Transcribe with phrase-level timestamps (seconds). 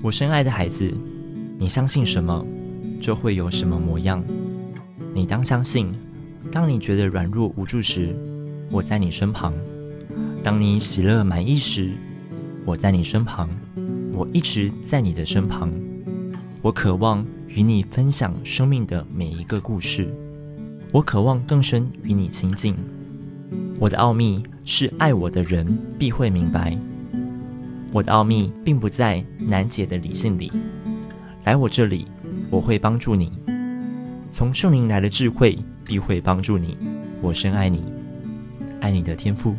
[0.00, 0.92] 我深爱的孩子，
[1.58, 2.44] 你相信什么，
[3.00, 4.22] 就会有什么模样。
[5.12, 5.92] 你当相信，
[6.52, 8.14] 当你觉得软弱无助时，
[8.70, 9.52] 我在你身旁；
[10.44, 11.90] 当你喜乐满意时，
[12.64, 13.50] 我在你身旁。
[14.12, 15.72] 我一直在你的身旁。
[16.62, 20.08] 我渴望与你分享生命的每一个故事。
[20.92, 22.74] 我渴望更深与你亲近。
[23.78, 26.76] 我的奥秘是爱我的人必会明白。
[27.92, 30.52] 我的奥秘并不在难解的理性里。
[31.44, 32.06] 来我这里，
[32.50, 33.32] 我会帮助你。
[34.30, 36.76] 从圣灵来的智慧必会帮助你。
[37.22, 37.82] 我深爱你，
[38.80, 39.56] 爱你的天赋。